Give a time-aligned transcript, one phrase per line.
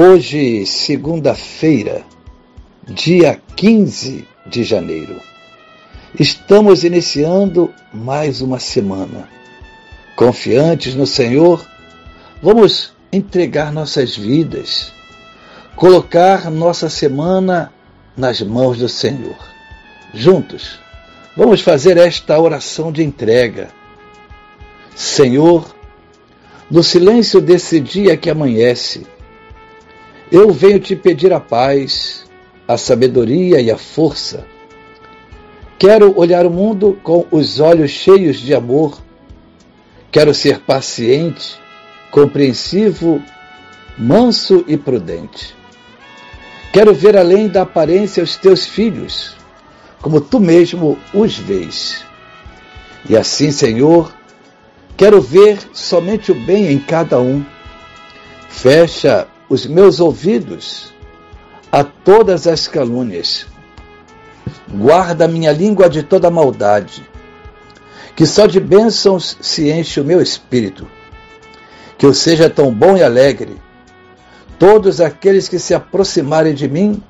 [0.00, 2.04] Hoje, segunda-feira,
[2.86, 5.20] dia 15 de janeiro.
[6.16, 9.28] Estamos iniciando mais uma semana.
[10.14, 11.66] Confiantes no Senhor,
[12.40, 14.92] vamos entregar nossas vidas,
[15.74, 17.72] colocar nossa semana
[18.16, 19.36] nas mãos do Senhor.
[20.14, 20.78] Juntos,
[21.36, 23.66] vamos fazer esta oração de entrega.
[24.94, 25.74] Senhor,
[26.70, 29.04] no silêncio desse dia que amanhece,
[30.30, 32.24] eu venho te pedir a paz,
[32.66, 34.46] a sabedoria e a força.
[35.78, 39.00] Quero olhar o mundo com os olhos cheios de amor.
[40.10, 41.58] Quero ser paciente,
[42.10, 43.22] compreensivo,
[43.96, 45.54] manso e prudente.
[46.72, 49.36] Quero ver além da aparência os teus filhos,
[50.02, 52.04] como tu mesmo os vês.
[53.08, 54.12] E assim, Senhor,
[54.96, 57.44] quero ver somente o bem em cada um.
[58.48, 60.92] Fecha os meus ouvidos
[61.70, 63.46] a todas as calúnias.
[64.68, 67.08] Guarda minha língua de toda maldade.
[68.14, 70.86] Que só de bênçãos se enche o meu espírito.
[71.96, 73.56] Que eu seja tão bom e alegre.
[74.58, 77.02] Todos aqueles que se aproximarem de mim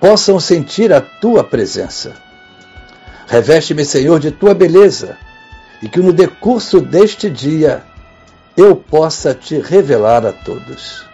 [0.00, 2.14] possam sentir a tua presença.
[3.26, 5.16] Reveste-me, Senhor, de tua beleza
[5.80, 7.82] e que no decurso deste dia
[8.56, 11.13] eu possa te revelar a todos.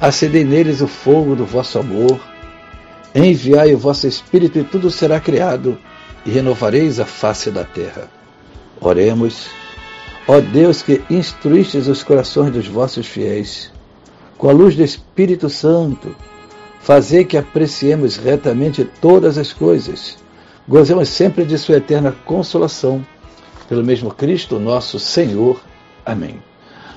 [0.00, 2.20] acendei neles o fogo do vosso amor,
[3.14, 5.78] enviai o vosso Espírito e tudo será criado,
[6.24, 8.08] e renovareis a face da terra.
[8.80, 9.48] Oremos,
[10.26, 13.72] ó Deus que instruístes os corações dos vossos fiéis,
[14.36, 16.14] com a luz do Espírito Santo,
[16.80, 20.16] fazei que apreciemos retamente todas as coisas,
[20.66, 23.04] gozemos sempre de sua eterna consolação,
[23.68, 25.60] pelo mesmo Cristo nosso Senhor.
[26.06, 26.40] Amém.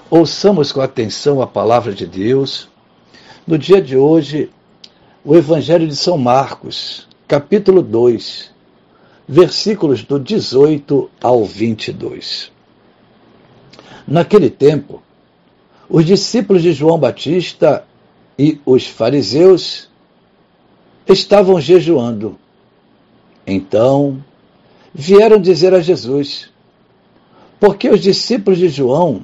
[0.10, 2.71] Ouçamos com atenção a palavra de Deus
[3.46, 4.50] no dia de hoje,
[5.24, 8.52] o Evangelho de São Marcos, capítulo 2,
[9.28, 12.52] versículos do 18 ao 22.
[14.08, 15.02] Naquele tempo,
[15.90, 17.86] os discípulos de João Batista
[18.38, 19.90] e os fariseus
[21.08, 22.38] estavam jejuando.
[23.46, 24.24] Então,
[24.94, 26.50] vieram dizer a Jesus:
[27.60, 29.24] Por que os discípulos de João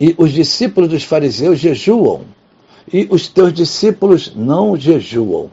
[0.00, 2.24] e os discípulos dos fariseus jejuam?
[2.90, 5.50] E os teus discípulos não jejuam.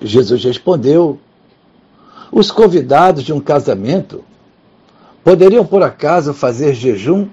[0.00, 1.18] Jesus respondeu:
[2.30, 4.24] Os convidados de um casamento
[5.24, 7.28] poderiam por acaso fazer jejum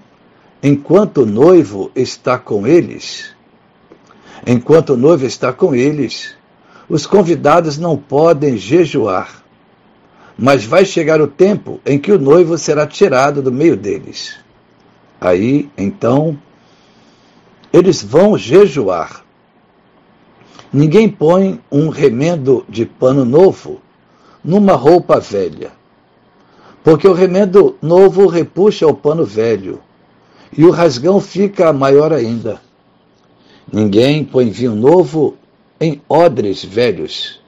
[0.62, 3.34] enquanto o noivo está com eles?
[4.46, 6.36] Enquanto o noivo está com eles,
[6.90, 9.44] os convidados não podem jejuar.
[10.38, 14.36] Mas vai chegar o tempo em que o noivo será tirado do meio deles.
[15.20, 16.38] Aí, então,
[17.76, 19.26] eles vão jejuar.
[20.72, 23.82] Ninguém põe um remendo de pano novo
[24.42, 25.74] numa roupa velha,
[26.82, 29.82] porque o remendo novo repuxa o pano velho
[30.58, 32.62] e o rasgão fica maior ainda.
[33.72, 35.36] Ninguém põe vinho novo
[35.78, 37.42] em odres velhos,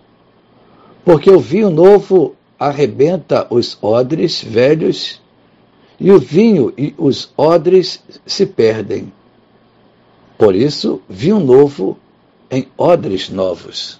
[1.05, 5.21] porque o vinho novo arrebenta os odres velhos
[5.97, 9.13] e o vinho e os odres se perdem.
[10.37, 11.97] Por isso, vinho novo
[12.49, 13.99] em odres novos.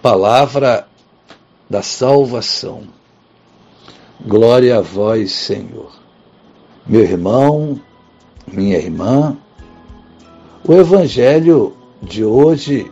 [0.00, 0.86] Palavra
[1.68, 2.84] da salvação.
[4.20, 5.92] Glória a vós, Senhor.
[6.86, 7.80] Meu irmão,
[8.46, 9.36] minha irmã,
[10.64, 12.90] o Evangelho de hoje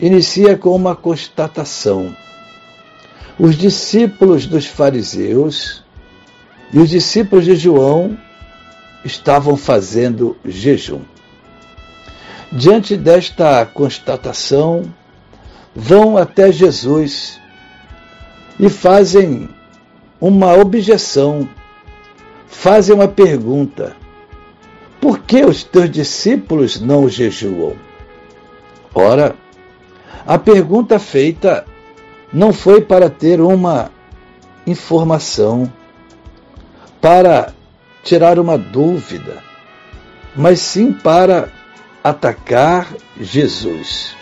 [0.00, 2.14] inicia com uma constatação.
[3.38, 5.84] Os discípulos dos fariseus
[6.72, 8.18] e os discípulos de João
[9.04, 11.02] estavam fazendo jejum.
[12.56, 14.84] Diante desta constatação,
[15.74, 17.38] vão até Jesus
[18.58, 19.50] e fazem
[20.18, 21.46] uma objeção,
[22.48, 23.94] fazem uma pergunta:
[24.98, 27.74] Por que os teus discípulos não jejuam?
[28.94, 29.36] Ora,
[30.26, 31.66] a pergunta feita
[32.32, 33.90] não foi para ter uma
[34.66, 35.70] informação,
[37.02, 37.52] para
[38.02, 39.42] tirar uma dúvida,
[40.34, 41.54] mas sim para
[42.08, 44.14] atacar Jesus.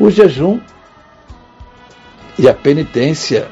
[0.00, 0.58] O jejum
[2.38, 3.46] e a penitência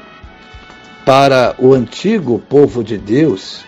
[1.05, 3.63] para o antigo povo de Deus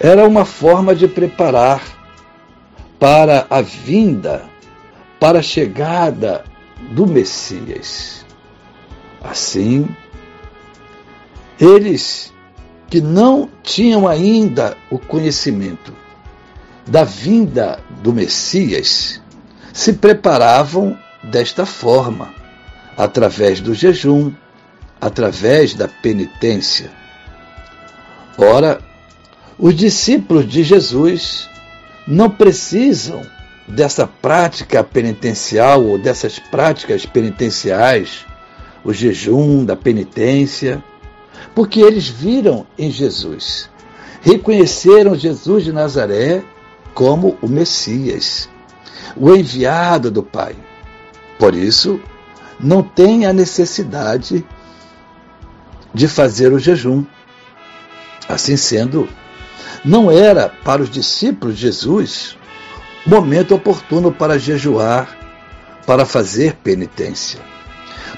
[0.00, 1.80] era uma forma de preparar
[2.98, 4.44] para a vinda,
[5.20, 6.44] para a chegada
[6.90, 8.26] do Messias.
[9.22, 9.88] Assim,
[11.60, 12.32] eles
[12.88, 16.07] que não tinham ainda o conhecimento
[16.88, 19.20] da vinda do Messias
[19.72, 22.32] se preparavam desta forma,
[22.96, 24.32] através do jejum,
[24.98, 26.90] através da penitência.
[28.38, 28.80] Ora,
[29.58, 31.48] os discípulos de Jesus
[32.06, 33.22] não precisam
[33.66, 38.24] dessa prática penitencial ou dessas práticas penitenciais,
[38.82, 40.82] o jejum, da penitência,
[41.54, 43.68] porque eles viram em Jesus,
[44.22, 46.42] reconheceram Jesus de Nazaré
[46.98, 48.50] como o Messias,
[49.16, 50.56] o enviado do Pai.
[51.38, 52.00] Por isso,
[52.58, 54.44] não tem a necessidade
[55.94, 57.06] de fazer o jejum.
[58.28, 59.08] Assim sendo,
[59.84, 62.36] não era para os discípulos de Jesus
[63.06, 65.16] momento oportuno para jejuar,
[65.86, 67.38] para fazer penitência.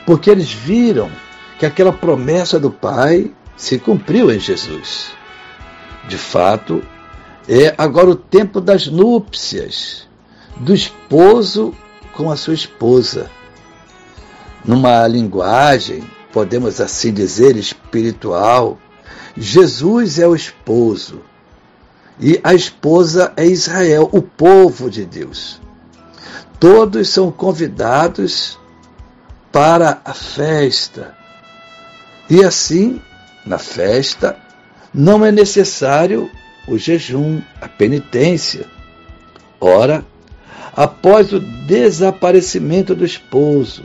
[0.06, 1.10] Porque eles viram
[1.58, 5.10] que aquela promessa do Pai se cumpriu em Jesus.
[6.08, 6.82] De fato,
[7.52, 10.06] é agora o tempo das núpcias,
[10.58, 11.74] do esposo
[12.12, 13.28] com a sua esposa.
[14.64, 18.78] Numa linguagem, podemos assim dizer, espiritual,
[19.36, 21.22] Jesus é o esposo
[22.20, 25.60] e a esposa é Israel, o povo de Deus.
[26.60, 28.60] Todos são convidados
[29.50, 31.16] para a festa.
[32.28, 33.02] E assim,
[33.44, 34.36] na festa,
[34.94, 36.30] não é necessário
[36.66, 38.66] o jejum, a penitência.
[39.60, 40.04] Ora,
[40.74, 43.84] após o desaparecimento do esposo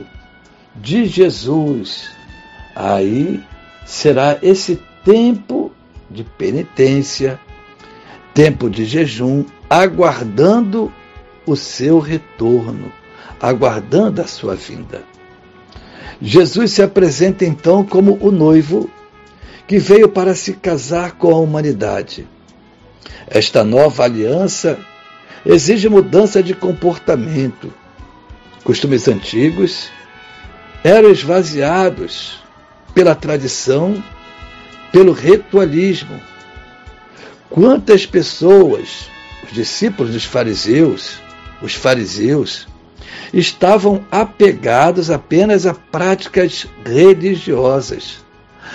[0.74, 2.10] de Jesus,
[2.74, 3.42] aí
[3.84, 5.72] será esse tempo
[6.10, 7.40] de penitência,
[8.34, 10.92] tempo de jejum, aguardando
[11.46, 12.92] o seu retorno,
[13.40, 15.02] aguardando a sua vinda.
[16.20, 18.90] Jesus se apresenta então como o noivo
[19.66, 22.26] que veio para se casar com a humanidade.
[23.26, 24.78] Esta nova aliança
[25.44, 27.72] exige mudança de comportamento.
[28.64, 29.90] Costumes antigos
[30.82, 32.40] eram esvaziados
[32.94, 34.02] pela tradição,
[34.92, 36.20] pelo ritualismo
[37.48, 39.08] Quantas pessoas,
[39.44, 41.18] os discípulos dos fariseus,
[41.62, 42.66] os fariseus,
[43.32, 48.24] estavam apegados apenas a práticas religiosas,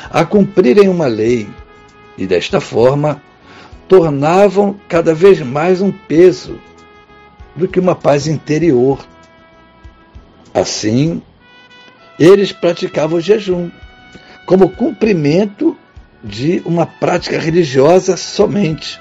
[0.09, 1.49] a cumprirem uma lei,
[2.17, 3.21] e desta forma
[3.91, 6.57] tornavam cada vez mais um peso
[7.53, 9.05] do que uma paz interior.
[10.53, 11.21] Assim,
[12.17, 13.69] eles praticavam o jejum
[14.45, 15.77] como cumprimento
[16.23, 18.97] de uma prática religiosa somente.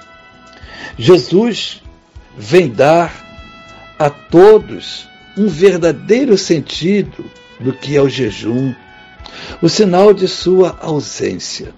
[0.98, 1.80] Jesus
[2.36, 3.14] vem dar
[3.96, 7.24] a todos um verdadeiro sentido
[7.60, 8.74] do que é o jejum,
[9.62, 11.72] o sinal de sua ausência.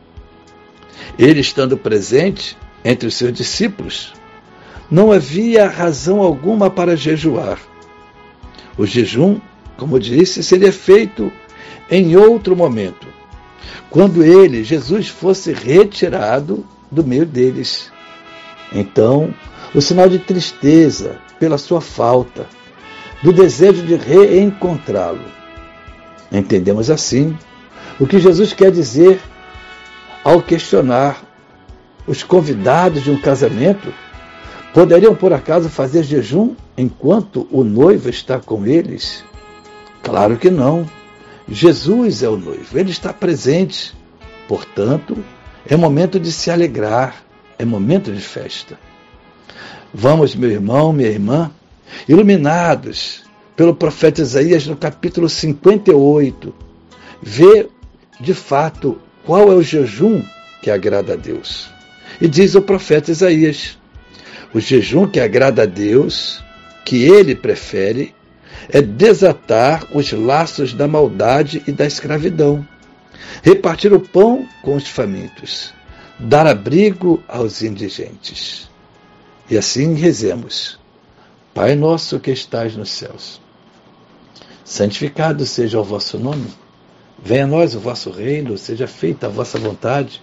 [1.18, 4.12] Ele estando presente entre os seus discípulos,
[4.90, 7.58] não havia razão alguma para jejuar.
[8.76, 9.40] O jejum,
[9.76, 11.32] como disse, seria feito
[11.90, 13.06] em outro momento,
[13.90, 17.90] quando ele, Jesus, fosse retirado do meio deles.
[18.72, 19.34] Então,
[19.74, 22.46] o sinal de tristeza pela sua falta,
[23.22, 25.24] do desejo de reencontrá-lo.
[26.30, 27.36] Entendemos assim
[28.00, 29.20] o que Jesus quer dizer
[30.24, 31.22] ao questionar
[32.06, 33.92] os convidados de um casamento
[34.72, 39.24] poderiam por acaso fazer jejum enquanto o noivo está com eles?
[40.02, 40.88] Claro que não.
[41.48, 43.94] Jesus é o noivo, ele está presente.
[44.48, 45.16] Portanto,
[45.66, 47.22] é momento de se alegrar,
[47.58, 48.78] é momento de festa.
[49.94, 51.50] Vamos, meu irmão, minha irmã,
[52.08, 53.22] iluminados
[53.54, 56.54] pelo profeta Isaías no capítulo 58,
[57.20, 57.68] ver
[58.18, 60.22] de fato qual é o jejum
[60.62, 61.70] que agrada a Deus.
[62.20, 63.78] E diz o profeta Isaías:
[64.54, 66.42] o jejum que agrada a Deus
[66.84, 68.14] que ele prefere
[68.68, 72.66] é desatar os laços da maldade e da escravidão,
[73.42, 75.72] repartir o pão com os famintos,
[76.18, 78.70] dar abrigo aos indigentes.
[79.50, 80.78] E assim rezemos.
[81.54, 83.38] Pai nosso que estais nos céus,
[84.64, 86.46] santificado seja o vosso nome.
[87.22, 90.22] Venha a nós o vosso reino, seja feita a vossa vontade,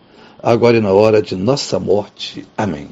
[0.41, 2.47] agora e na hora de nossa morte.
[2.57, 2.89] Amém.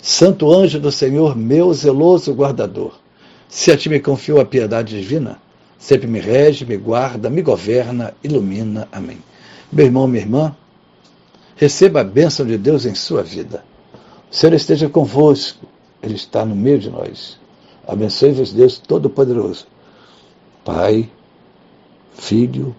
[0.00, 2.92] Santo anjo do Senhor, meu zeloso guardador,
[3.48, 5.40] se a ti me confio a piedade divina,
[5.78, 8.88] sempre me rege, me guarda, me governa, ilumina.
[8.92, 9.18] Amém.
[9.72, 10.56] Meu irmão, minha irmã,
[11.56, 13.64] receba a bênção de Deus em sua vida.
[14.30, 15.66] O Senhor esteja convosco,
[16.02, 17.38] Ele está no meio de nós.
[17.86, 19.66] Abençoe-vos, Deus Todo-Poderoso,
[20.64, 21.08] Pai,
[22.14, 22.74] Filho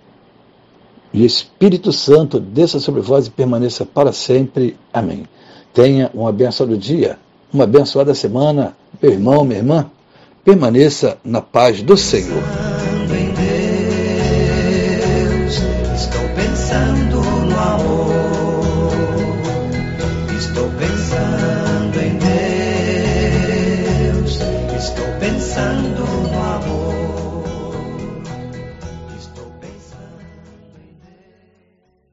[1.14, 4.78] e Espírito Santo, desça sobre vós e permaneça para sempre.
[4.94, 5.26] Amém.
[5.74, 7.18] Tenha um abençoado dia,
[7.54, 9.90] uma abençoada semana, meu irmão, minha irmã.
[10.44, 12.67] Permaneça na paz do Senhor.